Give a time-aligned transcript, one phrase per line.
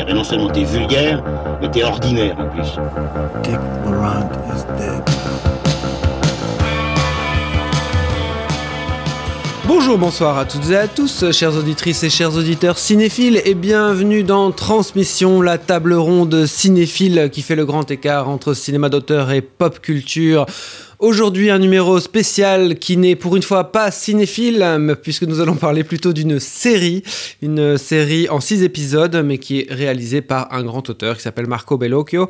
[0.00, 1.22] Eh ben non seulement t'es vulgaire,
[1.60, 2.78] mais t'es ordinaire en plus.
[3.42, 5.23] Dick Laurent is dead.
[9.66, 14.22] Bonjour, bonsoir à toutes et à tous, chères auditrices et chers auditeurs cinéphiles, et bienvenue
[14.22, 19.40] dans Transmission, la table ronde cinéphile qui fait le grand écart entre cinéma d'auteur et
[19.40, 20.44] pop culture.
[20.98, 25.82] Aujourd'hui, un numéro spécial qui n'est pour une fois pas cinéphile, puisque nous allons parler
[25.82, 27.02] plutôt d'une série,
[27.40, 31.46] une série en six épisodes, mais qui est réalisée par un grand auteur qui s'appelle
[31.46, 32.28] Marco Bellocchio,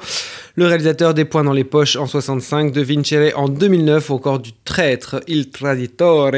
[0.55, 4.39] le réalisateur des Points dans les poches en 65, de Vincere en 2009, ou encore
[4.39, 6.31] du Traître, Il Traditore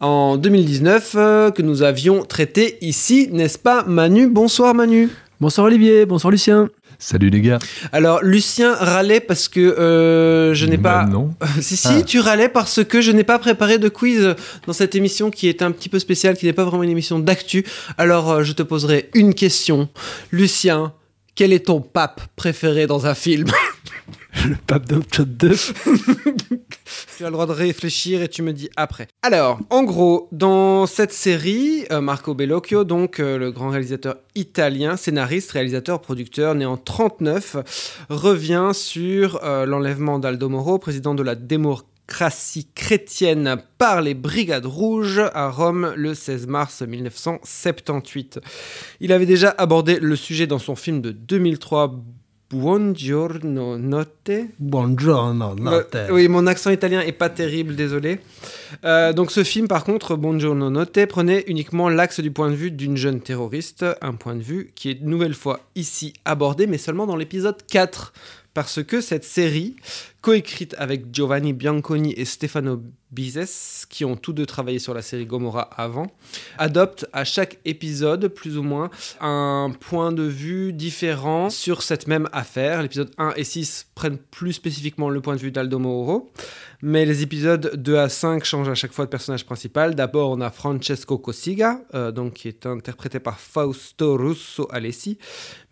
[0.00, 4.26] en 2019, euh, que nous avions traité ici, n'est-ce pas Manu?
[4.28, 5.08] Bonsoir Manu.
[5.40, 6.68] Bonsoir Olivier, bonsoir Lucien.
[6.98, 7.58] Salut les gars.
[7.92, 11.06] Alors Lucien râlait parce que euh, je n'ai Bah pas.
[11.06, 11.30] non.
[11.62, 12.02] si si, Ah.
[12.02, 14.34] tu râlais parce que je n'ai pas préparé de quiz
[14.66, 17.18] dans cette émission qui est un petit peu spéciale, qui n'est pas vraiment une émission
[17.18, 17.64] d'actu.
[17.96, 19.88] Alors euh, je te poserai une question,
[20.30, 20.92] Lucien.
[21.34, 23.46] Quel est ton pape préféré dans un film?
[24.48, 25.50] Le pape d'Upshot 2.
[27.16, 29.06] Tu as le droit de réfléchir et tu me dis après.
[29.22, 34.96] Alors, en gros, dans cette série, euh, Marco Bellocchio, donc euh, le grand réalisateur italien,
[34.96, 37.56] scénariste, réalisateur, producteur, né en 39,
[38.08, 45.20] revient sur euh, l'enlèvement d'Aldo Moro, président de la démocratie chrétienne par les Brigades Rouges
[45.34, 48.40] à Rome le 16 mars 1978.
[49.00, 52.02] Il avait déjà abordé le sujet dans son film de 2003,
[52.52, 54.48] Buongiorno Notte.
[54.58, 56.08] Buongiorno, notte.
[56.10, 58.18] Oui, mon accent italien est pas terrible, désolé.
[58.84, 62.72] Euh, donc ce film, par contre, Buongiorno Notte, prenait uniquement l'axe du point de vue
[62.72, 66.78] d'une jeune terroriste, un point de vue qui est une nouvelle fois ici abordé, mais
[66.78, 68.12] seulement dans l'épisode 4.
[68.52, 69.76] Parce que cette série,
[70.22, 75.24] coécrite avec Giovanni Bianconi et Stefano Bizes, qui ont tous deux travaillé sur la série
[75.24, 76.08] Gomorrah avant,
[76.58, 78.90] adopte à chaque épisode, plus ou moins,
[79.20, 82.82] un point de vue différent sur cette même affaire.
[82.82, 86.30] L'épisode 1 et 6 prennent plus spécifiquement le point de vue d'Aldo Moro,
[86.82, 89.94] mais les épisodes 2 à 5 changent à chaque fois de personnage principal.
[89.94, 95.18] D'abord, on a Francesco Cossiga, euh, donc, qui est interprété par Fausto Russo Alessi,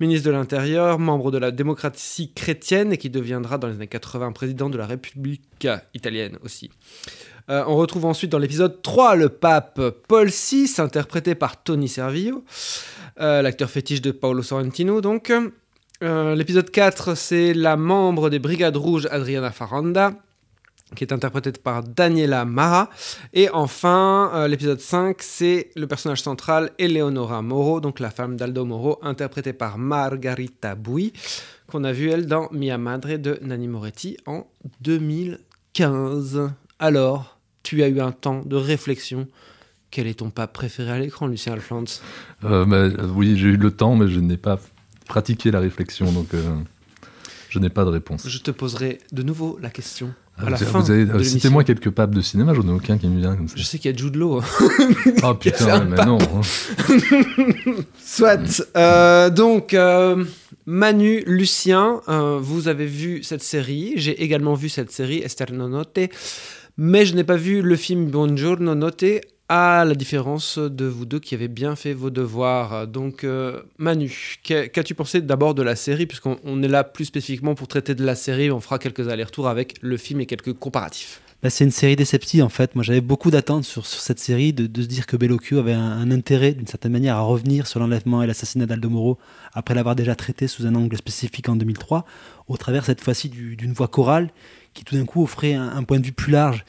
[0.01, 4.33] ministre de l'Intérieur, membre de la démocratie chrétienne et qui deviendra dans les années 80
[4.33, 6.71] président de la République italienne aussi.
[7.51, 12.45] Euh, on retrouve ensuite dans l'épisode 3 le pape Paul VI, interprété par Tony Servillo,
[13.21, 15.33] euh, l'acteur fétiche de Paolo Sorrentino donc.
[16.01, 20.13] L'épisode 4, c'est la membre des Brigades Rouges Adriana Faranda,
[20.95, 22.91] qui est interprétée par Daniela Mara.
[23.33, 28.65] Et enfin, euh, l'épisode 5, c'est le personnage central, Eleonora Moro, donc la femme d'Aldo
[28.65, 31.13] Moro, interprétée par Margarita Bui,
[31.67, 34.47] qu'on a vue, elle, dans Mia Madre de Nanni Moretti en
[34.81, 36.51] 2015.
[36.79, 39.29] Alors, tu as eu un temps de réflexion.
[39.91, 41.85] Quel est ton pape préféré à l'écran, Lucien Alflands
[42.45, 44.59] Euh, bah, euh, oui, j'ai eu le temps, mais je n'ai pas
[45.07, 46.43] pratiqué la réflexion, donc euh,
[47.49, 48.29] je n'ai pas de réponse.
[48.29, 51.23] Je te poserai de nouveau la question à Ah, la vous, fin avez- de euh.
[51.23, 53.55] Citez-moi quelques papes de cinéma, j'en ai aucun qui me vient comme ça.
[53.57, 54.41] Je sais qu'il y a Jude Law.
[55.23, 56.07] Ah fait putain, mais pape.
[56.07, 56.19] non.
[56.19, 56.41] hein.
[58.05, 58.63] Soit.
[58.77, 60.25] Euh, donc, euh,
[60.67, 63.93] Manu, Lucien, euh, vous avez vu cette série.
[63.97, 65.99] J'ai également vu cette série, Esterno Notte.
[66.77, 69.05] Mais je n'ai pas vu le film Buongiorno Notte,
[69.49, 72.87] à la différence de vous deux qui avez bien fait vos devoirs.
[72.87, 77.07] Donc, euh, Manu, qu'a- qu'as-tu pensé d'abord de la série Puisqu'on on est là plus
[77.07, 80.53] spécifiquement pour traiter de la série, on fera quelques allers-retours avec le film et quelques
[80.53, 81.21] comparatifs.
[81.41, 82.75] Bah, c'est une série déceptive en fait.
[82.75, 86.53] Moi j'avais beaucoup d'attentes sur, cette série, de, se dire que Bellocchio avait un, intérêt
[86.53, 89.19] d'une certaine manière à revenir sur l'enlèvement et l'assassinat d'Aldo Moro
[89.55, 92.05] après l'avoir déjà traité sous un angle spécifique en 2003,
[92.49, 94.31] au travers cette fois-ci du- d'une voix chorale
[94.75, 96.65] qui tout d'un coup offrait un, un point de vue plus large.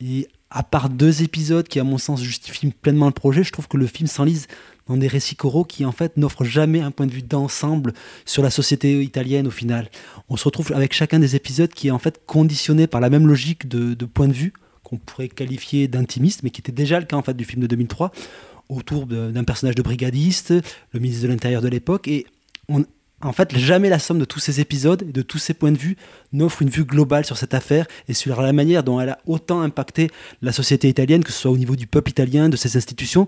[0.00, 3.68] Et à part deux épisodes qui à mon sens justifient pleinement le projet, je trouve
[3.68, 4.46] que le film s'enlise
[4.86, 7.92] dans des récits choraux qui en fait n'offrent jamais un point de vue d'ensemble
[8.24, 9.90] sur la société italienne au final.
[10.28, 13.26] On se retrouve avec chacun des épisodes qui est en fait conditionné par la même
[13.26, 14.52] logique de, de point de vue
[14.84, 17.66] qu'on pourrait qualifier d'intimiste, mais qui était déjà le cas en fait du film de
[17.66, 18.12] 2003,
[18.68, 20.54] autour d'un personnage de brigadiste,
[20.92, 22.26] le ministre de l'Intérieur de l'époque, et
[22.68, 22.84] on,
[23.22, 25.78] en fait, jamais la somme de tous ces épisodes et de tous ces points de
[25.78, 25.96] vue
[26.32, 29.62] n'offre une vue globale sur cette affaire et sur la manière dont elle a autant
[29.62, 30.10] impacté
[30.42, 33.26] la société italienne, que ce soit au niveau du peuple italien, de ses institutions.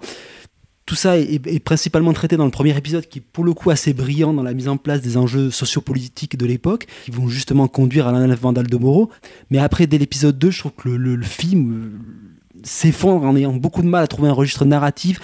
[0.84, 3.92] Tout ça est, principalement traité dans le premier épisode, qui est pour le coup assez
[3.92, 8.08] brillant dans la mise en place des enjeux sociopolitiques de l'époque, qui vont justement conduire
[8.08, 9.10] à l'enlèvement d'Aldo Moro.
[9.50, 12.27] Mais après, dès l'épisode 2, je trouve que le film euh,
[12.64, 15.20] s'effondre en ayant beaucoup de mal à trouver un registre narratif,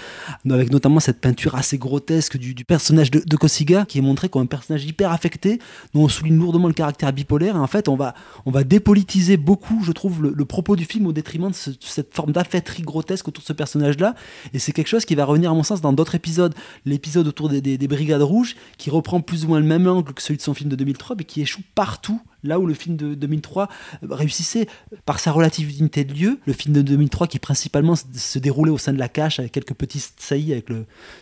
[0.48, 4.42] avec notamment cette peinture assez grotesque du, personnage de, de Kosiga, qui est montré comme
[4.42, 5.58] un personnage hyper affecté,
[5.94, 7.56] dont on souligne lourdement le caractère bipolaire.
[7.56, 8.14] Et en fait, on va,
[8.46, 12.14] on va dépolitiser beaucoup, je trouve, le, propos du film au détriment de ce- cette
[12.14, 14.14] forme d'affecterie grotesque autour de ce personnage-là.
[14.52, 16.54] Et c'est quelque chose qui va revenir, à mon sens, dans d'autres épisodes.
[16.84, 20.12] L'épisode autour des, des- des Brigades Rouges, qui reprend plus ou moins le même angle
[20.12, 22.20] que celui de son film de 2003, mais qui échoue partout.
[22.44, 23.68] Là où le film de 2003
[24.08, 24.68] réussissait.
[25.06, 28.92] Par sa relativité de lieu, le film de 2003 qui principalement se- déroulait au sein
[28.92, 30.66] de la cache avec quelques petits saillies avec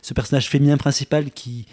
[0.02, 1.66] ce personnage féminin principal qui,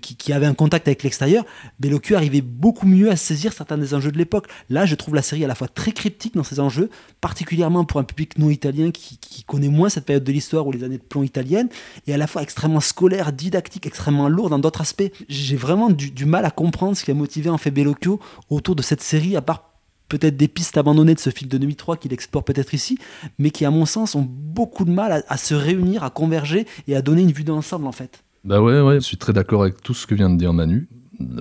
[0.00, 1.44] qui, avait un contact avec l'extérieur,
[1.80, 4.46] Bellocchio arrivait beaucoup mieux à saisir certains des enjeux de l'époque.
[4.70, 6.88] Là, je trouve la série à la fois très cryptique dans ses enjeux,
[7.20, 10.84] particulièrement pour un public non italien qui, connaît moins cette période de l'histoire ou les
[10.84, 11.68] années de plomb italiennes,
[12.06, 15.10] et à la fois extrêmement scolaire, didactique, extrêmement lourd dans d'autres aspects.
[15.28, 18.20] J'ai vraiment du, du mal à comprendre ce qui a motivé en fait Bellocchio
[18.50, 19.72] autour de cette série, à part
[20.08, 22.98] peut-être des pistes abandonnées de ce film de 2003 qu'il explore peut-être ici,
[23.38, 26.66] mais qui, à mon sens, ont beaucoup de mal à, à se réunir, à converger
[26.86, 28.22] et à donner une vue d'ensemble, en fait.
[28.44, 30.88] Bah ouais, ouais, je suis très d'accord avec tout ce que vient de dire Manu.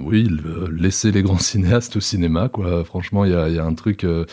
[0.04, 0.30] Oui,
[0.72, 2.84] laisser les grands cinéastes au cinéma, quoi.
[2.86, 4.04] Franchement, il y y a un truc.
[4.04, 4.26] euh,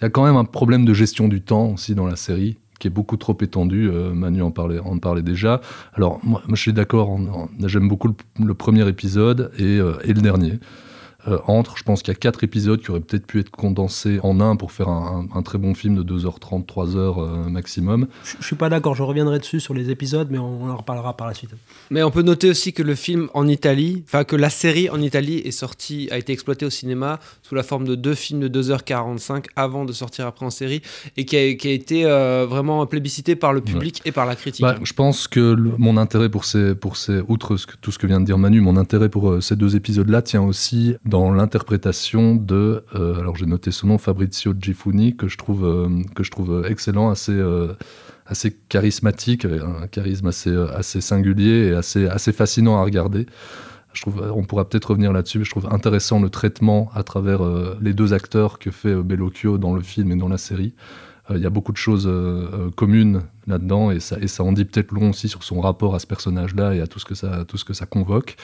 [0.00, 2.58] Il y a quand même un problème de gestion du temps aussi dans la série
[2.80, 3.88] qui est beaucoup trop étendu.
[3.88, 5.60] euh, Manu en parlait, en parlait déjà.
[5.94, 7.16] Alors, moi, je suis d'accord.
[7.64, 8.14] J'aime beaucoup le,
[8.44, 10.58] le premier épisode et, euh, et le dernier.
[11.26, 14.18] Euh, entre, je pense qu'il y a quatre épisodes qui auraient peut-être pu être condensés
[14.22, 18.06] en un pour faire un, un- un très bon film de 2h30, 3h euh, maximum.
[18.24, 20.76] Je, je suis pas d'accord, je reviendrai dessus sur les épisodes, mais on, on en
[20.76, 21.50] reparlera par la suite.
[21.90, 25.00] Mais on peut noter aussi que le film en Italie, enfin que la série en
[25.00, 28.62] Italie est sortie, a été exploitée au cinéma sous la forme de deux films de
[28.62, 30.82] 2h45 avant de sortir après en série
[31.16, 34.36] et qui a, qui a été euh, vraiment plébiscité par le public et par la
[34.36, 34.62] critique.
[34.62, 37.92] Bah, je pense que le- mon intérêt pour ces, pour ces, outre ce que- tout
[37.92, 40.94] ce que vient de dire Manu, mon intérêt pour euh, ces deux épisodes-là tient aussi
[41.04, 46.02] dans l'interprétation de, euh, alors j'ai noté son nom, Fabrizio Gifuni, que je trouve, euh,
[46.14, 47.74] que je trouve excellent, assez, euh,
[48.26, 53.26] assez charismatique, un charisme assez, assez singulier et assez, assez fascinant à regarder.
[53.92, 57.42] Je trouve, on pourra peut-être revenir là-dessus, mais je trouve intéressant le traitement à travers
[57.80, 60.74] les deux acteurs que fait Bellocchio dans le film et dans la série.
[61.30, 62.10] Il y a beaucoup de choses
[62.74, 66.00] communes là-dedans et ça, et ça en dit peut-être long aussi sur son rapport à
[66.00, 68.36] ce personnage-là et à tout ce que ça, tout ce que ça convoque.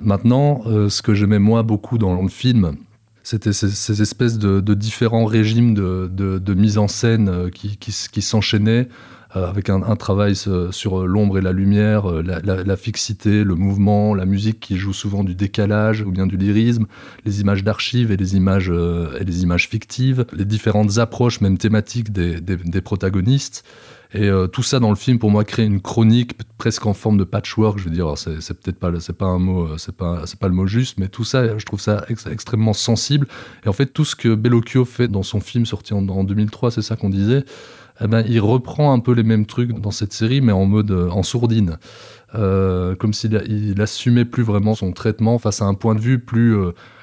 [0.00, 2.76] Maintenant, euh, ce que j'aimais moi beaucoup dans le film,
[3.22, 8.88] c'était ces, ces espèces de, différents régimes de, mise en scène euh, qui, s'enchaînaient
[9.36, 14.60] euh, avec un, travail sur l'ombre et la lumière, la, fixité, le mouvement, la musique
[14.60, 16.86] qui joue souvent du décalage ou bien du lyrisme,
[17.24, 22.12] les images d'archives et les images et les images fictives, les différentes approches même thématiques
[22.12, 23.64] des protagonistes.
[24.16, 27.18] Et euh, tout ça dans le film, pour moi, crée une chronique presque en forme
[27.18, 27.78] de patchwork.
[27.78, 30.38] Je veux dire, c'est c'est peut-être pas, c'est pas un mot, euh, c'est pas, c'est
[30.38, 33.26] pas le mot juste, mais tout ça, je trouve ça ex- extrêmement sensible.
[33.64, 36.70] Et en fait, tout ce que Bellocchio fait dans son film sorti en, en 2003,
[36.70, 37.44] c'est ça qu'on disait.
[38.00, 40.90] Eh ben, il reprend un peu les mêmes trucs dans cette série, mais en mode
[40.92, 41.78] euh, en sourdine.
[42.32, 46.56] Comme s'il a- assumait plus vraiment son traitement face à un point de vue plus,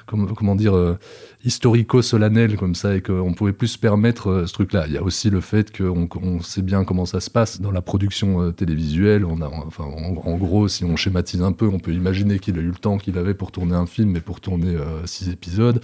[0.06, 0.98] comment, dire, euh,
[1.44, 4.84] historico-solennel comme ça, et qu'on pouvait plus se permettre euh, ce truc-là.
[4.86, 7.70] Il y a aussi le fait qu'on on sait bien comment ça se passe dans
[7.70, 9.24] la production euh, télévisuelle.
[9.24, 12.62] On a, enfin, en, gros, si on schématise un peu, on peut imaginer qu'il a
[12.62, 15.80] eu le temps qu'il avait pour tourner un film, mais pour tourner six épisodes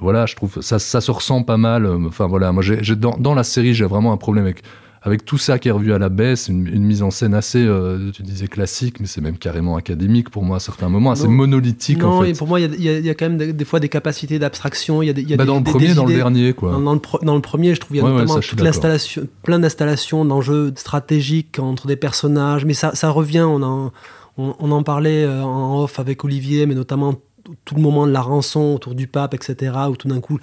[0.00, 1.86] voilà, je trouve ça, ça se ressent pas mal.
[1.86, 2.64] Enfin voilà, moi
[3.18, 4.62] dans la série, j'ai vraiment un problème avec,
[5.06, 7.62] avec tout ça qui est revu à la baisse, une, une mise en scène assez,
[7.62, 11.24] euh, tu disais classique, mais c'est même carrément académique pour moi à certains moments, assez
[11.24, 11.30] Non.
[11.32, 12.30] monolithique non, en fait.
[12.30, 14.38] et pour moi, il y a- y, y quand même des, des fois des capacités
[14.38, 15.02] d'abstraction.
[15.02, 16.54] Il y a des, il y a Bah, des- dans le premier, dans le dernier,
[16.54, 16.72] quoi.
[16.72, 18.40] Dans, dans le pro- dans le premier, je trouve il y a Ouais, ouais, notamment
[18.40, 23.42] ça, toute l'installation, plein d'installations, d'enjeux stratégiques entre des personnages, mais ça, ça revient.
[23.46, 23.92] On en,
[24.38, 27.14] on, on en parlait euh, en off avec Olivier, mais notamment
[27.66, 30.38] tout le moment de la rançon autour du pape, etc., où tout d'un coup,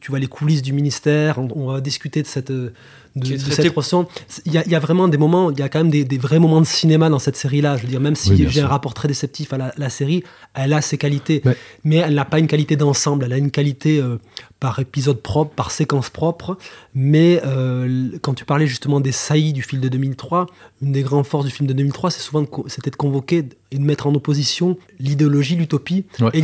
[0.00, 2.72] tu vois les coulisses du ministère, on, on va discuter de cette, euh,
[3.16, 4.06] de, de cette rançon.
[4.44, 6.04] Il y, a, il y a vraiment des moments, il y a quand même des,
[6.04, 7.76] des vrais moments de cinéma dans cette série-là.
[7.76, 10.24] Je veux dire, même si Oui, j'ai un rapport très déceptif à la, la série,
[10.54, 13.50] elle a ses qualités, Mais- mais elle n'a pas une qualité d'ensemble, elle a une
[13.50, 14.16] qualité euh,
[14.58, 16.56] par épisode propre, par séquence propre.
[16.94, 20.46] Mais euh, quand tu parlais justement des saillies du film de 2003,
[20.82, 23.44] une des grandes forces du film de 2003, c'est souvent de co- c'était de convoquer
[23.70, 26.40] et de mettre en opposition l'idéologie, l'utopie Ouais, et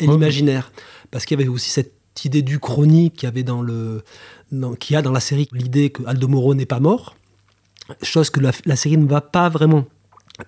[0.00, 0.72] l'imaginaire.
[1.10, 1.92] Parce qu'il y avait aussi cette
[2.24, 4.04] idée du chronique qu'il y avait dans le,
[4.52, 7.14] a dans la série, l'idée que Aldo Moro n'est pas mort,
[8.02, 9.84] chose que la, série ne va pas vraiment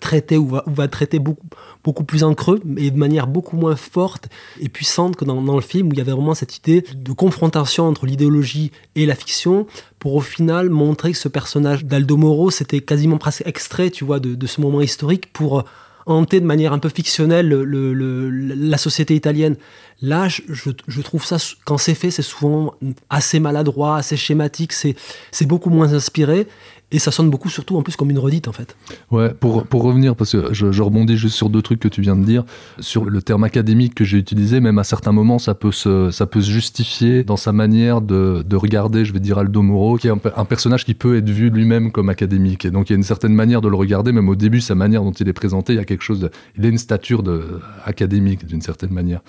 [0.01, 1.47] traiter ou va, ou va traiter beaucoup,
[1.83, 4.29] beaucoup plus en creux et de manière beaucoup moins forte
[4.61, 7.87] et puissante que dans, le film où il y avait vraiment cette idée de confrontation
[7.87, 9.67] entre l'idéologie et la fiction
[9.99, 14.21] pour au final montrer que ce personnage d'Aldo Moro c'était quasiment presque extrait tu vois
[14.21, 15.65] de, ce moment historique pour
[16.07, 19.57] hanter de manière un peu fictionnelle le- le- le- la société italienne.
[20.03, 20.71] Là, je, je-
[21.01, 22.75] trouve ça, quand c'est fait, c'est souvent
[23.11, 26.47] assez maladroit, assez schématique, c'est beaucoup moins inspiré.
[26.95, 28.77] Et ça sonne beaucoup, surtout en plus, comme une redite en fait.
[29.11, 32.01] Ouais, pour, pour revenir, parce que je, je rebondis juste sur deux trucs que tu
[32.03, 32.45] viens de dire,
[32.79, 36.27] sur le terme académique que j'ai utilisé, même à certains moments, ça peut se, ça
[36.27, 40.07] peut se justifier dans sa manière de, de regarder, je vais dire, Aldo Moro, qui
[40.07, 42.65] est un, pe- un personnage qui peut être vu lui-même comme académique.
[42.65, 44.77] Et donc, il y a une certaine manière de le regarder, même au début, sa
[44.77, 46.31] manière dont il est présenté, il y a quelque chose de.
[46.57, 49.21] Il a une stature de, académique, d'une certaine manière.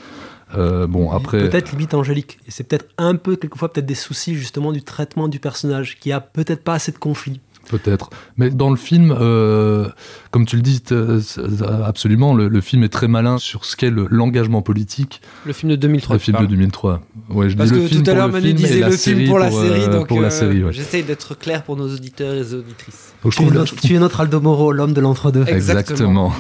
[0.56, 1.50] Euh, bon, après.
[1.50, 2.38] Peut-être limite angélique.
[2.48, 6.12] Et c'est peut-être un peu, quelquefois, peut-être des soucis justement du traitement du personnage, qui
[6.12, 7.42] a peut-être pas assez de conflits.
[7.70, 8.10] Peut-être.
[8.38, 9.88] Mais dans le film, euh,
[10.32, 11.44] comme tu le dis, c'est-
[11.86, 15.22] absolument, le, le film est très malin sur ce qu'est le- l'engagement politique.
[15.46, 16.16] Le film de 2003.
[16.16, 16.48] Le film de parles.
[16.50, 17.02] 2003.
[17.30, 18.62] Ouais, je Parce dis le que film tout à pour l'heure, le Manu film et
[18.62, 20.74] disait le film pour la pour, série, euh, donc pour la euh, série, ouais.
[20.74, 23.14] j'essaye d'être clair pour nos auditeurs et auditrices.
[23.24, 25.46] Donc, je Tu es, le- notre, tu es notre Aldo Moro, l'homme de l'entre-deux.
[25.48, 26.32] Exactement.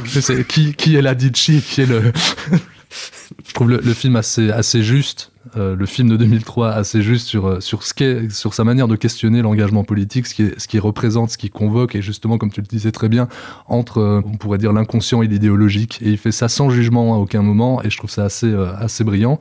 [0.47, 2.11] Qui, qui est la Dici Qui est le.
[3.47, 5.31] je trouve le, le film assez, assez juste.
[5.57, 8.95] Euh, le film de 2003 assez juste sur, euh, sur, ce sur sa manière de
[8.95, 12.51] questionner l'engagement politique, ce qui, est- ce qui représente, ce qui convoque, et justement, comme
[12.51, 13.27] tu le disais très bien,
[13.67, 15.99] entre, euh, on pourrait dire, l'inconscient et l'idéologique.
[16.01, 19.03] Et il fait ça sans jugement à aucun moment, et je trouve ça assez, assez
[19.03, 19.39] brillant.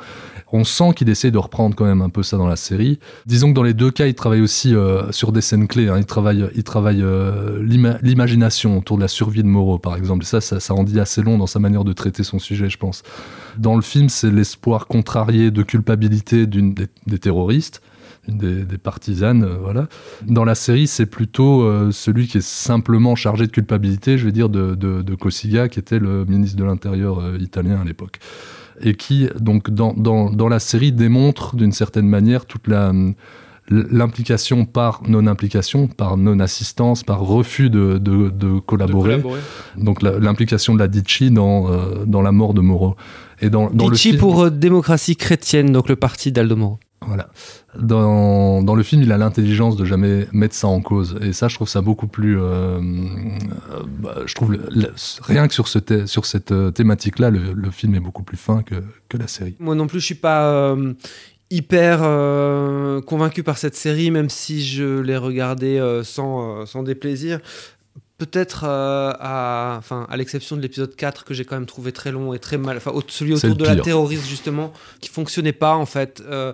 [0.56, 3.00] On sent qu'il essaie de reprendre quand même un peu ça dans la série.
[3.26, 5.88] Disons que dans les deux cas, il travaille aussi euh, sur des scènes clés.
[5.88, 5.96] hein.
[5.98, 10.24] Il travaille, il travaille euh, l'ima- l'imagination autour de la survie de Moreau, par exemple.
[10.24, 12.78] Ça, ça, ça en dit assez long dans sa manière de traiter son sujet, je
[12.78, 13.02] pense.
[13.58, 17.82] Dans le film, c'est l'espoir contrarié de culpabilité d'une des, terroristes,
[18.28, 19.88] des, partisanes, euh, voilà.
[20.24, 24.48] Dans la série, c'est plutôt celui qui est simplement chargé de culpabilité, je vais dire,
[24.48, 28.20] de, de, Cossiga, qui était le ministre de l'Intérieur italien à l'époque
[28.80, 32.92] et qui, donc, dans, dans, dans la série, démontre d'une certaine manière toute la
[33.70, 39.16] l'implication par non-implication, par non-assistance, par refus de, de, de collaborer.
[39.16, 39.40] De collaborer.
[39.78, 42.96] Donc l'implication de la Dici dans, euh, dans la mort de Moro.
[43.40, 46.78] Et dans, dans le Dici film- pour euh, démocratie chrétienne, donc le parti d'Aldo Moro.
[47.06, 47.28] Voilà.
[47.78, 51.18] Dans, dans le film, il a l'intelligence de jamais mettre ça en cause.
[51.20, 52.38] Et ça, je trouve ça beaucoup plus.
[52.38, 52.80] euh, euh,
[53.86, 54.56] bah, je trouve,
[55.22, 58.76] rien que sur, ce sur cette euh, thématique-là, le, film est beaucoup plus fin que,
[59.08, 59.56] que la série.
[59.58, 60.76] Moi non plus, je suis pas
[61.50, 62.00] hyper
[63.04, 67.40] convaincu par cette série, même si je l'ai regardée sans, sans déplaisir.
[68.16, 72.12] Peut-être euh, à, enfin, à l'exception de l'épisode 4 que j'ai quand même trouvé très
[72.12, 75.86] long et très mal, enfin celui autour de la terroriste justement, qui fonctionnait pas en
[75.86, 76.22] fait.
[76.24, 76.52] Euh,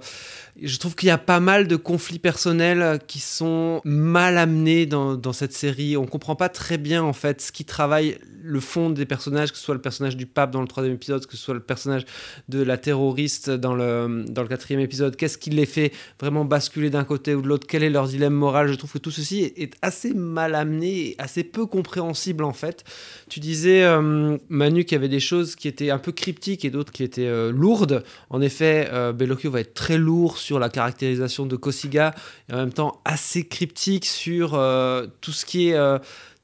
[0.63, 5.33] je trouve qu'il y a pas mal de conflits personnels qui sont mal amenés dans,
[5.33, 5.97] cette série.
[5.97, 9.59] On comprend pas très bien en fait ce qui travaille le fond des personnages, que
[9.59, 12.05] ce soit le personnage du pape dans le troisième épisode, que ce soit le personnage
[12.49, 15.17] de la terroriste dans le, dans le quatrième épisode.
[15.17, 17.67] Qu'est-ce qui les fait vraiment basculer d'un côté ou de l'autre?
[17.69, 18.69] Quel est leur dilemme moral?
[18.69, 22.85] Je trouve que tout ceci est, assez mal amené assez peu compréhensible en fait.
[23.29, 26.71] Tu disais, euh, Manu, qu'il y avait des choses qui étaient un peu cryptiques et
[26.71, 28.05] d'autres qui étaient euh, lourdes.
[28.31, 32.15] En effet, euh, Bellocchio va être très lourd la caractérisation de Cossiga
[32.49, 35.99] et en même temps assez cryptique sur euh, tout ce qui est euh,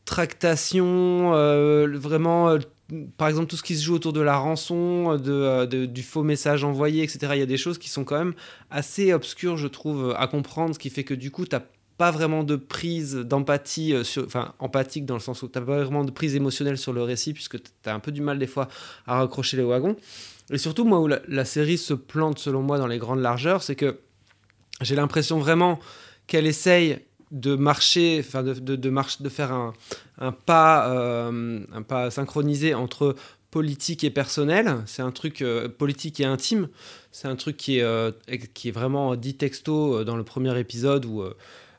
[0.04, 2.56] tractation, euh, vraiment,
[3.16, 6.64] par exemple, tout ce qui se joue autour de la rançon, de, du faux message
[6.64, 7.32] envoyé, etc.
[7.34, 8.34] Il y a des choses qui sont quand même
[8.70, 11.56] assez obscures, je trouve, à comprendre, ce qui fait que du coup, tu
[11.98, 16.04] pas vraiment de prise d'empathie, sur- enfin empathique dans le sens où tu pas vraiment
[16.04, 18.68] de prise émotionnelle sur le récit, puisque tu as un peu du mal des fois
[19.06, 19.96] à raccrocher les wagons.
[20.50, 23.74] Et surtout, moi, où la, série se plante, selon moi, dans les grandes largeurs, c'est
[23.74, 23.98] que
[24.80, 25.80] j'ai l'impression vraiment
[26.26, 26.98] qu'elle essaye
[27.32, 29.72] de marcher, enfin de, faire un,
[30.32, 33.16] pas, euh, un pas synchronisé entre
[33.50, 34.82] politique et personnel.
[34.86, 36.68] C'est un truc euh, politique et intime.
[37.10, 38.12] C'est un truc qui est, euh,
[38.54, 41.24] qui est vraiment dit texto dans le premier épisode où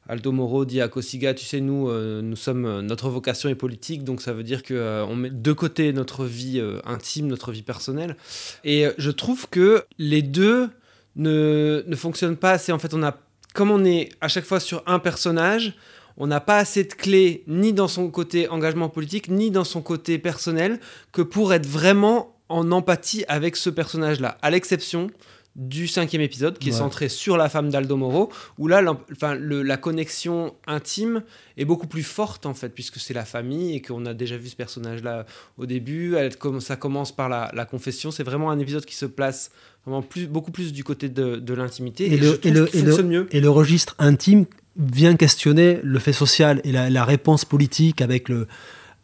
[0.08, 4.04] Aldo Moro dit à Cossiga, tu sais, nous, euh, nous sommes, notre vocation est politique,
[4.04, 7.64] donc ça veut dire qu'on on met de côté notre vie euh, intime, notre vie
[7.64, 8.16] personnelle.
[8.64, 10.70] Et euh, je trouve que les deux
[11.16, 12.72] ne, ne fonctionnent pas assez.
[12.72, 13.18] En fait, on a,
[13.54, 15.76] comme on est à chaque fois sur un personnage,
[16.16, 19.82] on n'a pas assez de clés ni dans son côté engagement politique, ni dans son
[19.82, 20.80] côté personnel,
[21.12, 24.38] que pour être vraiment en empathie avec ce personnage-là.
[24.42, 25.12] À l'exception
[25.58, 29.76] du cinquième épisode, qui est centré sur la femme d'Aldo Moro, où là, enfin, la
[29.78, 31.24] connexion intime
[31.58, 34.50] est beaucoup plus forte, en fait, puisque c'est la famille et qu'on a déjà vu
[34.50, 35.26] ce personnage-là
[35.58, 36.16] au début.
[36.16, 38.12] Elle, comme ça commence par la, la confession.
[38.12, 39.50] C'est vraiment un épisode qui se place
[39.84, 42.06] vraiment plus, beaucoup plus du côté de, de l'intimité.
[42.06, 43.28] Et Et, le- et et mieux.
[43.32, 44.46] Et le registre intime
[44.78, 48.48] vient questionner le fait social et la, la réponse politique avec le.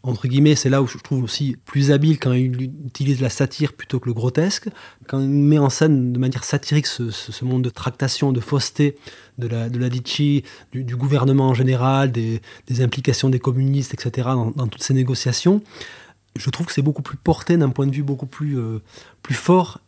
[0.05, 3.72] Entre guillemets, c'est là où je trouve aussi plus habile quand il utilise la satire
[3.72, 4.67] plutôt que le grotesque,
[5.07, 8.98] quand il met en scène de manière satirique ce, monde de tractation, de fausseté
[9.38, 9.79] de la, de
[10.74, 12.41] du, gouvernement en général, des,
[12.81, 15.62] implications des communistes, etc., dans, toutes ces négociations.
[16.36, 18.81] je trouve que c'est beaucoup plus porté d'un point de vue beaucoup plus, euh,
[19.22, 19.79] plus fort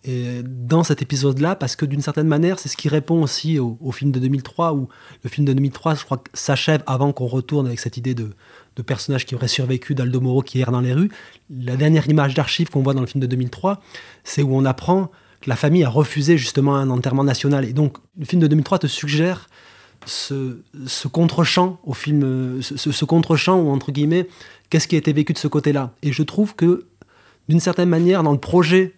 [0.45, 3.91] dans cet épisode-là, parce que d'une certaine manière, c'est ce qui répond aussi au, au
[3.91, 4.88] film de 2003, où
[5.24, 8.29] le film de 2003, je crois, s'achève avant qu'on retourne avec cette idée de,
[8.75, 11.10] de personnage qui aurait survécu d'Aldo Moro qui erre dans les rues.
[11.50, 13.82] La dernière image d'archive qu'on voit dans le film de 2003,
[14.24, 17.65] c'est où on apprend que la famille a refusé justement un enterrement national.
[17.65, 19.50] Et donc, le film de 2003 te suggère
[20.05, 20.58] ce,
[21.08, 24.27] contre-champ ce, contre-champ où, entre guillemets,
[24.70, 25.94] qu'est-ce qui a été vécu de ce côté-là.
[26.03, 26.86] Et je trouve que,
[27.48, 28.94] d'une certaine manière, dans le projet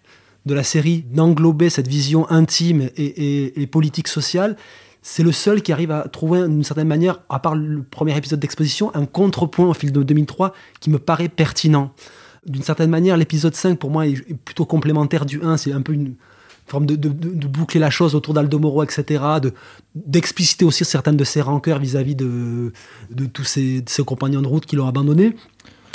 [0.46, 4.56] de la série, d'englober cette vision intime et politique sociale,
[5.02, 8.40] c'est le seul qui arrive à trouver d'une certaine manière, à part le premier épisode
[8.40, 11.92] d'exposition, un contrepoint au film de 2003 qui me paraît pertinent.
[12.46, 15.92] D'une certaine manière, l'épisode 5 pour moi est plutôt complémentaire du 1, c'est un peu
[15.92, 16.14] une
[16.66, 19.24] forme de, de, de, boucler la chose autour d'Aldo Moro, etc.,
[19.94, 22.72] d'expliciter aussi certaines de ses rancœurs vis-à-vis de,
[23.10, 25.34] de tous ses, compagnons de route qui l'ont abandonné.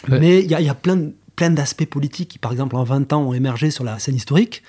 [0.10, 0.20] Ouais.
[0.20, 3.24] Mais il y, y, a plein, plein d'aspects politiques qui, par exemple, en 20 ans
[3.24, 4.64] ont émergé sur la scène historique.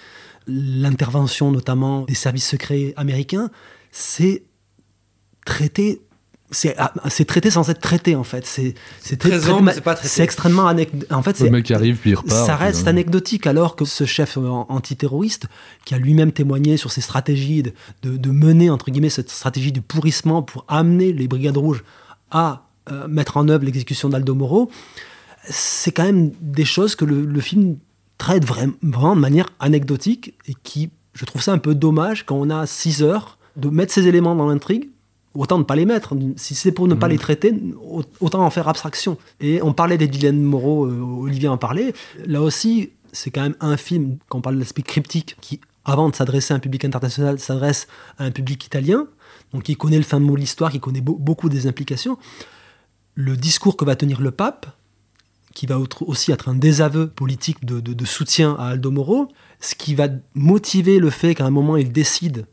[0.46, 3.50] L'intervention notamment des services secrets américains,
[3.96, 4.42] c'est
[5.46, 6.00] traité
[6.50, 8.44] c'est traité sans être traité en fait.
[8.44, 9.20] C'est c'est
[10.02, 13.46] c'est extrêmement anecdotique en fait le mec qui arrive puis il repart ça reste anecdotique
[13.46, 15.46] alors que ce chef antiterroriste
[15.84, 17.72] qui a lui-même témoigné sur ses stratégies de,
[18.02, 21.84] de, de, mener entre guillemets cette stratégie du pourrissement pour amener les brigades rouges
[22.30, 24.70] à euh, mettre en œuvre l'exécution d'Aldo Moro
[25.44, 27.78] c'est quand même des choses que le, le film
[28.18, 32.36] traite vraiment, vraiment de manière anecdotique et qui je trouve ça un peu dommage quand
[32.36, 34.90] on a 6 heures de mettre ces éléments dans l'intrigue,
[35.34, 36.14] autant ne pas les mettre.
[36.36, 36.98] Si c'est pour ne mmh.
[36.98, 37.54] pas les traiter,
[38.20, 39.18] autant en faire abstraction.
[39.40, 41.92] Et on parlait des dilemmes moraux, euh, Olivier en parlait.
[42.26, 46.08] Là aussi, c'est quand même un film, quand on parle de l'aspect cryptique, qui, avant
[46.08, 47.86] de s'adresser à un public international, s'adresse
[48.18, 49.06] à un public italien,
[49.52, 52.18] donc qui connaît le fin de mot de l'histoire, qui connaît be beaucoup des implications.
[53.14, 54.66] Le discours que va tenir le pape,
[55.54, 59.28] qui va aussi être un désaveu politique de, de, de soutien à Aldo Moro,
[59.60, 62.46] ce qui va motiver le fait qu'à un moment il décide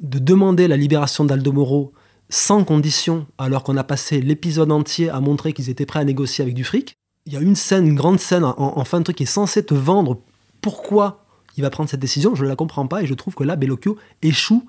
[0.00, 1.92] de demander la libération d'Aldo Moro
[2.28, 6.42] sans condition, alors qu'on a passé l'épisode entier à montrer qu'ils étaient prêts à négocier
[6.42, 6.94] avec du fric.
[7.26, 9.64] Il y a une scène, une grande scène en, fin de truc qui est censée
[9.64, 10.20] te vendre
[10.62, 11.24] pourquoi
[11.56, 12.34] il va prendre cette décision.
[12.34, 14.64] Je ne la comprends pas et je trouve que là, Bellocchio échoue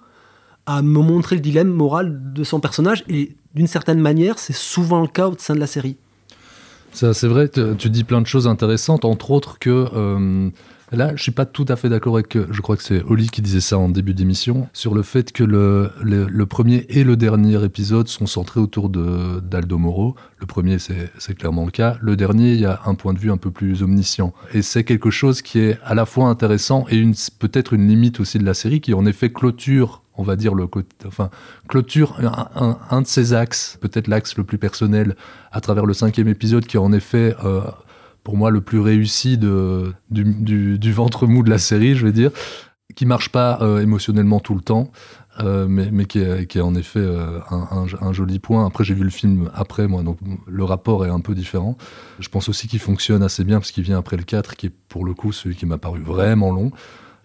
[0.65, 5.01] à me montrer le dilemme moral de son personnage et d'une certaine manière, c'est souvent
[5.01, 5.97] le cas au sein de la série.
[6.93, 10.49] C'est vrai, tu dis plein de choses intéressantes, entre autres que euh,
[10.93, 12.37] Là, je suis pas tout à fait d'accord avec.
[12.51, 15.43] Je crois que c'est Oli qui disait ça en début d'émission sur le fait que
[15.43, 20.15] le, le, premier et le dernier épisode sont centrés autour d'Aldo Moro.
[20.39, 21.97] Le premier, c'est clairement le cas.
[22.01, 24.33] Le dernier, il y a un point de vue un peu plus omniscient.
[24.53, 27.01] Et c'est quelque chose qui est à la fois intéressant et
[27.39, 30.67] peut-être une limite aussi de la série qui en effet clôture on va dire le
[31.05, 31.29] enfin
[31.67, 32.17] clôture
[32.89, 35.15] un de ses axes, peut-être l'axe le plus personnel
[35.51, 37.61] à travers le cinquième épisode qui en effet euh,
[38.23, 42.11] pour moi le plus réussi de, du, du, ventre mou de la série, je vais
[42.11, 42.31] dire,
[42.95, 44.91] qui marche pas euh, émotionnellement tout le temps,
[45.39, 48.65] euh, mais, mais qui, est, qui, est, en effet euh, un, un, un, joli point.
[48.65, 51.77] Après, j'ai vu le film après, moi, donc le rapport est un peu différent.
[52.19, 54.73] Je pense aussi qu'il fonctionne assez bien parce qu'il vient après le 4, qui est
[54.89, 56.71] pour le coup celui qui m'a paru vraiment long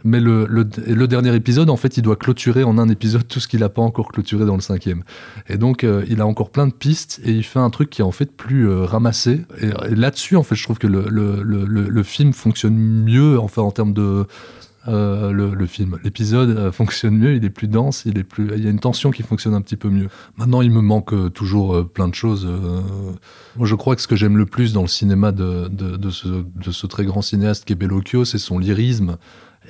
[0.04, 3.61] mais le, dernier épisode, en fait, il doit clôturer en un épisode tout ce qu'il
[3.61, 5.02] n'a pas encore clôturé dans le cinquième.
[5.48, 8.02] Et donc, euh, il a encore plein de pistes et il fait un truc qui
[8.02, 9.42] est en fait plus euh, ramassé.
[9.61, 14.26] Et, là-dessus, en fait, je trouve que le, film fonctionne mieux, enfin, en termes de.
[14.88, 18.68] Euh, le, film, l'épisode fonctionne mieux, il est plus dense, il est plus, il y
[18.68, 20.09] a une tension qui fonctionne un petit peu mieux.
[20.37, 22.48] Maintenant, il me manque toujours plein de choses.
[23.56, 25.68] Moi, je crois que ce que j'aime le plus dans le cinéma de,
[26.11, 29.16] ce, de ce très grand cinéaste qui est Bellocchio, c'est son lyrisme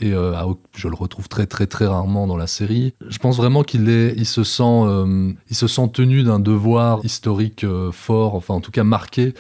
[0.01, 0.35] et euh,
[0.75, 2.95] je le retrouve très très très rarement dans la série.
[3.09, 7.05] Je pense vraiment qu'il est, il se sent, euh, il se sent tenu d'un devoir
[7.05, 9.35] historique euh, fort, enfin en tout cas marqué.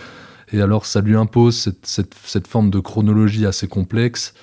[0.52, 4.34] Et alors ça lui impose cette, cette, cette forme de chronologie assez complexe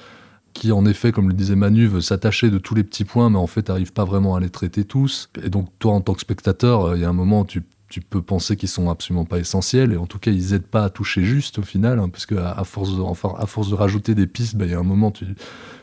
[0.54, 3.40] qui en effet, comme le disait Manu, veut s'attacher de tous les petits points, mais
[3.40, 5.30] en fait n'arrive pas vraiment à les traiter tous.
[5.44, 8.24] Et donc toi en tant que spectateur, il y a un moment tu tu peux
[8.24, 11.24] penser qu'ils sont absolument pas essentiels et en tout cas ils aident pas à toucher
[11.24, 14.16] juste au final hein, parce que à, à, force de, enfin, à force de rajouter
[14.16, 15.26] des pistes il bah, y a un moment tu,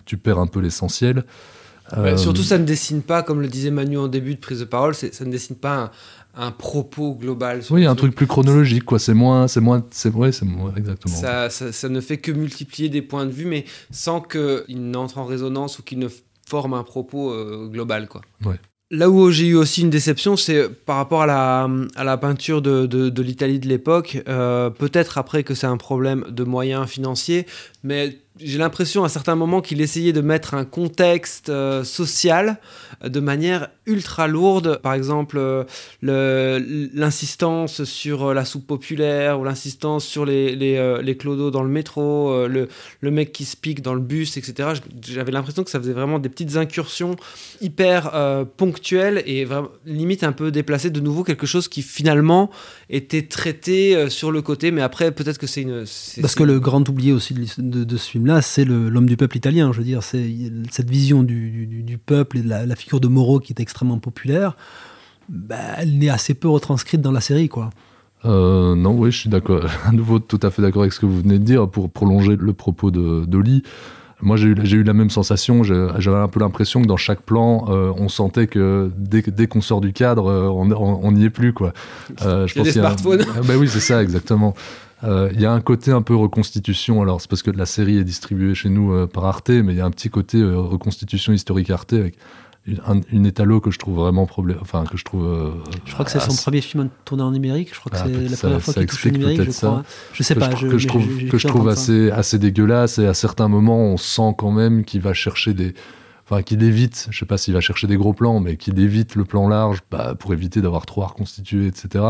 [0.07, 1.25] tu perds un peu l'essentiel.
[1.93, 2.17] Ouais, euh...
[2.17, 4.97] surtout ça ne dessine pas comme le disait Manu en début de prise de parole
[4.97, 5.93] ça ne dessine pas
[6.35, 8.99] un, un propos global oui un truc plus chronologique quoi.
[8.99, 11.15] C'est moins c'est moins c'est vrai c'est moins exactement.
[11.15, 15.19] Ça, ça, ça, ne fait que multiplier des points de vue mais sans qu'il n'entre
[15.19, 16.09] en résonance ou qu'il ne
[16.49, 18.23] forme un propos euh, global quoi.
[18.45, 18.59] Ouais
[18.93, 23.61] Là où j'ai eu aussi une déception, c'est par rapport à la, peinture de, l'Italie
[23.61, 24.21] de l'époque.
[24.29, 27.47] Euh, Peut-être après que c'est un problème de moyens financiers,
[27.85, 32.59] mais j'ai l'impression à certains moments qu'il essayait de mettre un contexte euh, social
[33.05, 34.81] de manière ultra lourde.
[34.83, 41.03] Par exemple, euh, l'insistance sur euh, la soupe populaire ou l'insistance sur les, les, euh,
[41.03, 42.69] les clodos dans le métro, le,
[43.01, 44.71] le mec qui se pique dans le bus, etc.
[45.07, 47.17] J'avais l'impression que ça faisait vraiment des petites incursions
[47.61, 50.91] hyper euh, ponctuelles et vraiment, limite un peu déplacées.
[50.91, 52.51] De nouveau, quelque chose qui finalement
[52.89, 55.85] était traité sur le côté, mais après, peut-être que c'est une.
[56.21, 59.17] Parce que le grand oublié aussi de, l'his- de- de ce film-là, c'est l'homme du
[59.17, 59.73] peuple italien.
[59.73, 60.25] Je veux dire, c'est
[60.71, 63.61] cette vision du, du- du peuple et de la, la figure de Moreau qui est
[63.61, 64.57] extrêmement populaire.
[65.29, 67.71] bah, elle est assez peu retranscrite dans la série, quoi.
[68.25, 69.63] Euh, non, oui, je suis d'accord.
[69.87, 71.69] À nouveau, tout à fait d'accord avec ce que vous venez de dire.
[71.69, 73.63] Pour prolonger le propos de d'Oli,
[74.23, 75.63] moi, j'ai eu, j'ai eu la même sensation.
[75.63, 79.81] J'avais un peu l'impression que dans chaque plan, euh, on sentait que dès, qu'on sort
[79.81, 81.73] du cadre, euh, on n'y est plus, quoi.
[82.23, 83.25] Euh, je des y a un- smartphones.
[83.35, 84.55] Ah, bah oui, c'est ça, exactement.
[85.05, 87.01] Euh, Il y a un côté un peu reconstitution.
[87.01, 89.79] Alors, c'est parce que la série est distribuée chez nous euh, par Arte, mais il
[89.79, 92.17] y a un petit côté euh, reconstitution historique Arte avec
[92.87, 94.59] un- une étalo que je trouve vraiment problème.
[94.61, 95.25] Enfin, que je trouve.
[95.25, 95.51] euh,
[95.87, 97.71] Je crois que c'est son premier film tourné en numérique.
[97.75, 99.67] Je crois que Ah, c'est la ça- première fois qu'il touche le numérique, je ça.
[99.67, 99.85] crois.
[100.13, 100.55] Je sais que pas.
[100.55, 101.73] je, que je trouve, que je trouve ça.
[101.73, 105.75] assez, assez dégueulasse et à certains moments on sent quand même qu'il va chercher des
[106.31, 109.17] enfin qu'il évite je sais pas s'il va chercher des gros plans mais qu'il évite
[109.17, 112.05] le plan large bah, pour éviter d'avoir trop à reconstituer etc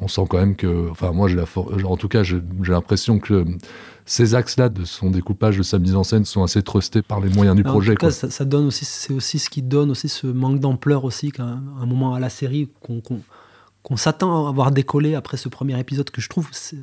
[0.00, 1.44] on sent quand même que enfin moi j'ai la
[1.84, 3.44] en tout cas j'ai l'impression que
[4.06, 7.20] ces axes là de son découpage de sa mise en scène sont assez trustés par
[7.20, 8.10] les moyens du projet En tout cas, quoi.
[8.12, 11.44] ça, ça donne aussi, c'est aussi ce qui donne aussi ce manque d'ampleur aussi qu'à
[11.44, 16.10] un, un moment à la série qu'on s'attend à avoir décollé après ce premier épisode
[16.10, 16.78] que je trouve euh,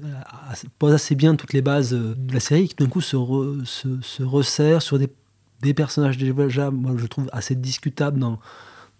[0.79, 3.65] pose assez bien toutes les bases euh, de la série qui d'un coup se, re-
[3.65, 5.09] se, se resserre sur des,
[5.61, 8.39] des personnages déjà moi je trouve assez discutables dans,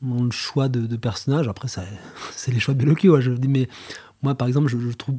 [0.02, 1.84] dans le choix de, de personnages après ça
[2.36, 3.68] c'est les choix de Bellocchio je dis mais
[4.22, 5.16] moi par exemple je, je trouve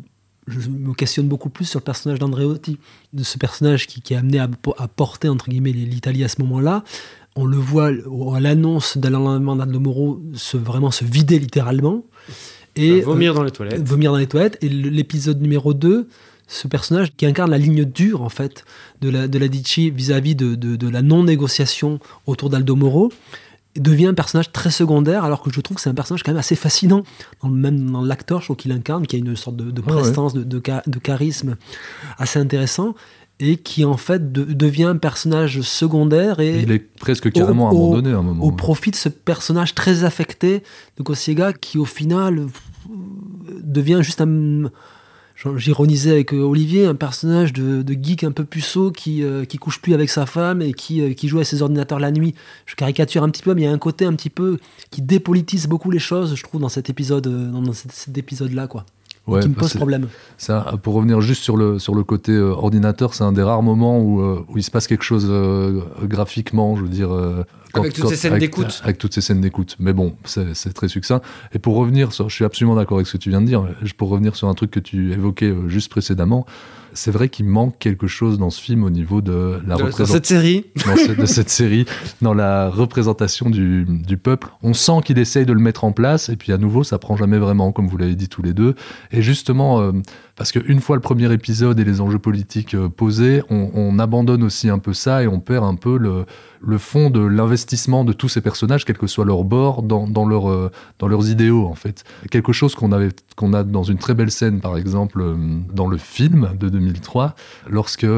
[0.48, 2.78] je me questionne beaucoup plus sur le personnage d'Andreotti,
[3.12, 6.28] de ce personnage qui, qui est amené à, po- à porter entre guillemets l'Italie à
[6.28, 6.83] ce moment-là.
[7.37, 7.90] On le voit
[8.35, 12.05] à l'annonce de l'enlèvement d'Aldo Moro se, vraiment se vider littéralement.
[12.74, 13.88] Et, vomir dans les euh, toilettes.
[13.88, 14.59] vomir dans les toilettes.
[14.62, 16.09] Et l'épisode numéro 2,
[16.53, 18.65] ce personnage qui incarne la ligne dure en fait
[19.01, 23.11] de la, de la Dici vis-à-vis de, de- de la non-négociation autour d'Aldo Moro
[23.75, 26.38] devient un personnage très secondaire alors que je trouve que c'est un personnage quand même
[26.38, 27.05] assez fascinant
[27.43, 29.81] dans le même dans l'acteur je trouve qu'il incarne qui a une sorte de, de
[29.81, 29.87] ouais.
[29.87, 31.57] prestance de, de, cha- de charisme
[32.19, 32.95] assez intéressant
[33.41, 37.95] et qui en fait de- devient un personnage secondaire et il est presque carrément au-
[37.95, 40.62] abandonné à un moment au profit de ce personnage très affecté
[40.99, 42.47] de Kosiega qui au final
[43.62, 44.65] devient juste un
[45.57, 49.59] j'ironisais avec euh, Olivier un personnage de, de geek un peu puceau qui euh, qui
[49.59, 52.35] couche plus avec sa femme et qui euh, qui joue à ses ordinateurs la nuit
[52.66, 54.59] je caricature un petit peu mais il y a un côté un petit peu
[54.90, 58.52] qui dépolitise beaucoup les choses je trouve dans cet épisode euh, dans cet, cet épisode
[58.52, 58.87] là quoi
[59.28, 62.33] Ouais, qui me bah, pose problème Ça, pour revenir juste sur le, sur le côté
[62.33, 65.28] euh, ordinateur, c'est un des rares moments où, euh, où il se passe quelque chose
[65.31, 67.11] euh, graphiquement, je veux dire.
[67.75, 68.81] Avec toutes ces scènes d'écoute.
[68.85, 69.77] Avec toutes ces scènes d'écoute.
[69.79, 71.21] Mais bon, c'est très succinct.
[71.53, 72.29] Et pour revenir sur.
[72.29, 73.67] Je suis absolument d'accord avec ce que tu viens de dire.
[73.97, 76.47] Pour revenir sur un truc que tu évoquais euh, juste précédemment,
[76.95, 80.15] c'est vrai qu'il manque quelque chose dans ce film au niveau de la De- représentation
[80.15, 80.67] cette série,
[81.19, 81.87] de cette série,
[82.21, 84.49] dans la représentation du, du peuple.
[84.63, 87.17] On sent qu'il essaye de le mettre en place, et puis à nouveau, ça prend
[87.17, 88.75] jamais vraiment, comme vous l'avez dit tous les deux.
[89.11, 89.93] Et justement, euh,
[90.42, 94.42] parce qu'une fois le premier épisode et les enjeux politiques euh, posés, on, on abandonne
[94.42, 98.28] aussi un peu ça et on perd un peu le, fond de l'investissement de tous
[98.28, 100.68] ces personnages, quel que soit leur bord, dans, euh,
[101.00, 102.02] leurs idéaux, en fait.
[102.33, 105.37] Quelque chose qu'on avait a dans une très belle scène, par exemple, euh,
[105.72, 107.37] dans le film de 2003,
[107.70, 108.09] lorsque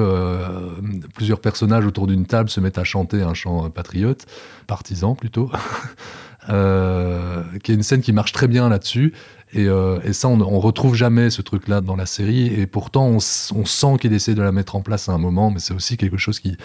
[1.12, 4.24] plusieurs personnages autour d'une table se mettent à chanter un chant patriote,
[4.66, 5.50] partisan plutôt,
[6.50, 9.12] euh, qui est une scène qui marche très bien là-dessus.
[9.52, 12.46] Et, euh, et ça, on, on retrouve jamais ce truc-là dans la série.
[12.48, 15.60] Et pourtant, on, sent qu'il essaie de la mettre en place à un moment, mais
[15.60, 16.56] c'est aussi quelque chose qui,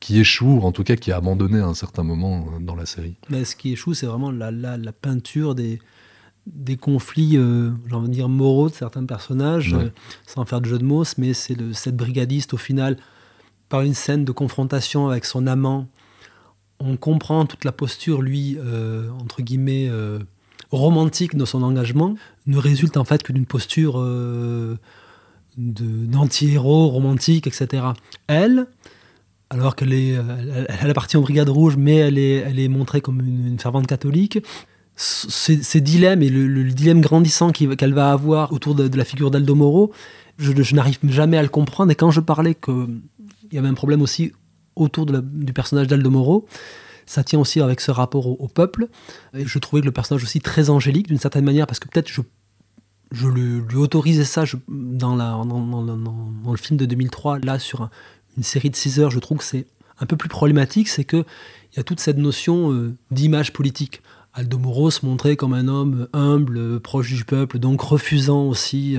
[0.00, 2.74] qui échoue, ou en tout cas qui est abandonné à un certain moment euh, dans
[2.74, 3.14] la série.
[3.30, 5.78] Mais ce qui échoue, c'est vraiment la, la, la peinture des,
[6.46, 9.84] des conflits, euh, j'ai envie de dire, moraux de certains personnages, Ouais.
[9.84, 9.90] euh,
[10.26, 12.96] sans faire de jeu de mots, mais c'est le- cette brigadiste, au final,
[13.68, 15.86] par une scène de confrontation avec son amant,
[16.80, 20.18] on comprend toute la posture, lui, euh, entre guillemets, euh,
[20.70, 22.14] romantique de son engagement,
[22.46, 24.76] ne résulte en fait que d'une posture euh,
[25.56, 27.84] d'anti-héros romantique, etc.
[28.26, 28.66] Elle,
[29.50, 33.00] alors qu'elle est, elle, elle appartient aux Brigades Rouges, mais elle est, elle est montrée
[33.00, 34.38] comme une, fervente catholique.
[34.94, 39.04] Ces, ces dilemmes et le, le dilemme grandissant qu'elle va avoir autour de, de la
[39.04, 39.92] figure d'Aldo Moro,
[40.38, 41.90] je, je n'arrive jamais à le comprendre.
[41.92, 43.00] Et quand je parlais qu'il
[43.52, 44.32] y avait un problème aussi
[44.78, 46.46] autour du personnage d'Aldo Moro,
[47.06, 48.88] ça tient aussi avec ce rapport au, peuple.
[49.32, 53.26] Je trouvais que le personnage aussi très angélique d'une certaine manière, parce que peut-être je,
[53.26, 57.90] lui autorisais ça dans, le film de 2003, là, sur un-
[58.36, 59.66] une série de 6 heures, je trouve que c'est
[60.00, 61.24] un peu plus problématique, c'est qu'il
[61.76, 64.02] y a toute cette notion euh, d'image politique.
[64.34, 68.96] Aldo Moro se montrait comme un homme humble, proche du peuple, donc refusant aussi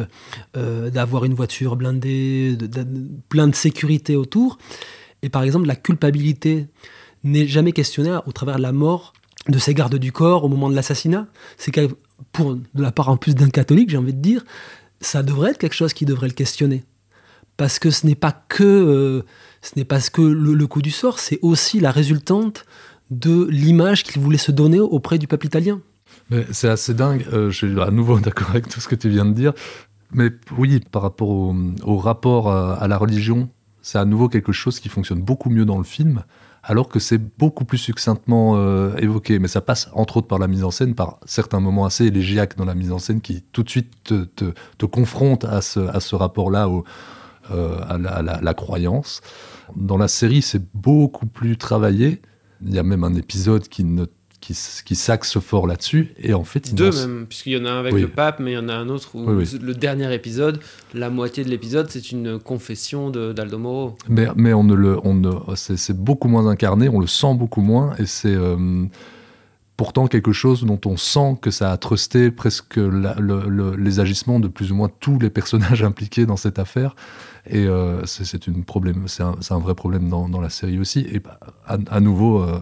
[0.58, 2.58] euh, d'avoir une voiture blindée,
[3.30, 4.58] plein de sécurité autour.
[5.22, 6.68] Et par exemple, la culpabilité
[7.24, 9.14] n'est jamais questionnée au travers de la mort
[9.48, 11.28] de ses gardes du corps au moment de l'assassinat.
[11.58, 11.72] C'est
[12.32, 14.44] pour de la part en plus d'un catholique, j'ai envie de dire,
[15.02, 16.84] ça devrait être quelque chose qui devrait le questionner.
[17.58, 19.22] Parce que ce n'est pas que, euh,
[19.62, 22.66] ce n'est pas que le, coup du sort, c'est aussi la résultante
[23.12, 25.82] de l'image qu'il voulait se donner auprès du peuple italien.
[26.52, 29.26] C'est assez dingue, euh, je suis à nouveau d'accord avec tout ce que tu viens
[29.26, 29.54] de dire.
[30.12, 33.50] Mais oui, par rapport au, rapport à, la religion,
[33.82, 36.24] c'est à nouveau quelque chose qui fonctionne beaucoup mieux dans le film,
[36.64, 39.40] alors que c'est beaucoup plus succinctement euh, évoqué.
[39.40, 42.58] Mais ça passe entre autres par la mise en scène, par certains moments assez élégiaques
[42.58, 44.46] dans la mise en scène qui tout de suite te, te,
[44.78, 46.70] te confrontent à ce, rapport-là,
[47.52, 49.22] euh, à, la, à la, croyance.
[49.76, 52.22] Dans la série, c'est beaucoup plus travaillé.
[52.62, 54.06] Il y a même un épisode qui ne
[54.54, 56.14] qui, qui s'axe fort là-dessus.
[56.18, 58.02] Et en fait, deux même, puisqu'il y en a un avec oui.
[58.02, 59.60] le pape, mais il y en a un autre où oui, oui.
[59.62, 60.60] le dernier épisode,
[60.94, 63.96] la moitié de l'épisode, c'est une confession d'Aldo Moro.
[64.08, 67.62] Mais, mais on ne le, on ne, c'est beaucoup moins incarné, on le sent beaucoup
[67.62, 68.86] moins, et c'est euh,
[69.78, 74.00] pourtant quelque chose dont on sent que ça a trusté presque la, le, le, les
[74.00, 76.96] agissements de plus ou moins tous les personnages impliqués dans cette affaire.
[77.46, 81.02] Et euh, c'est une problème, c'est un, un, vrai problème dans, dans, la série aussi.
[81.12, 81.22] Et
[81.68, 82.42] à, à nouveau.
[82.42, 82.60] Euh,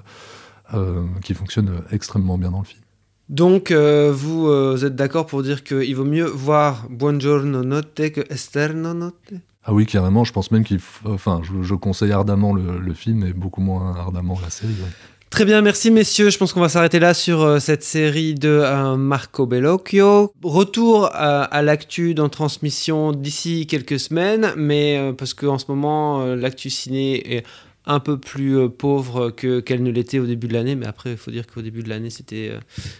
[1.23, 2.82] qui fonctionne extrêmement bien dans le film.
[3.30, 8.12] Donc, euh, vous, euh, vous, êtes d'accord pour dire qu'il vaut mieux voir Buongiorno Notte
[8.12, 9.34] que Esterno Notte?
[9.63, 10.23] Ah oui, carrément.
[10.23, 10.80] Je pense même qu'il.
[11.03, 14.71] Enfin, je, je, conseille ardemment le, le, film et beaucoup moins ardemment la série.
[14.71, 14.89] Ouais.
[15.30, 16.30] Très bien, merci messieurs.
[16.30, 20.32] Je pense qu'on va s'arrêter là sur euh, cette série de euh, Marco Bellocchio.
[20.41, 26.69] Retour à, l'actu dans transmission d'ici quelques semaines, mais euh, parce qu'en ce moment, l'actu
[26.69, 27.45] ciné est
[27.88, 31.12] un peu plus euh, pauvre qu'elle qu ne l'était au début de l'année, mais après,
[31.12, 32.60] il faut dire qu'au début de l'année, c'était euh,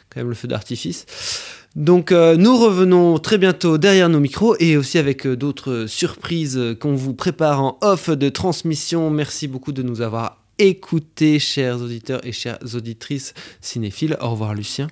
[0.10, 1.06] quand même le feu d'artifice.
[1.76, 6.96] Donc, euh, nous revenons très bientôt derrière nos micros et aussi avec d'autres surprises qu'on
[6.96, 9.12] vous prépare en off de transmission.
[9.12, 14.18] Merci beaucoup de nous avoir écoutés, chers auditeurs et chères auditrices cinéphiles.
[14.22, 14.88] Au revoir, Lucien.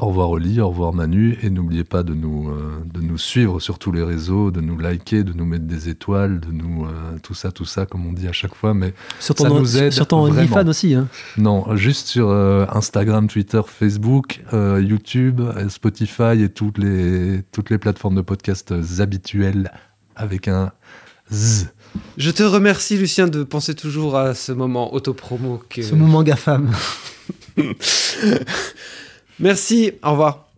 [0.00, 3.58] Au revoir Oli, au revoir Manu, et n'oubliez pas de nous, euh, de nous suivre
[3.58, 7.18] sur tous les réseaux, de nous liker, de nous mettre des étoiles, de nous euh,
[7.20, 9.76] tout ça, tout ça, comme on dit à chaque fois, mais sur ton, ça nous
[9.76, 10.94] aide sur ton OnlyFans aussi.
[10.94, 11.08] Hein.
[11.36, 17.78] Non, juste sur euh, Instagram, Twitter, Facebook, euh, YouTube, Spotify et toutes les toutes les
[17.78, 19.72] plateformes de podcasts habituelles
[20.14, 20.70] avec un
[21.32, 21.66] z.
[22.16, 26.70] Je te remercie Lucien de penser toujours à ce moment autopromo que ce moment gafam.
[29.40, 30.48] Merci, au revoir.